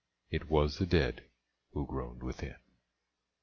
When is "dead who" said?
0.87-1.85